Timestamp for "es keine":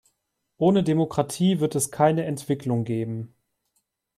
1.75-2.25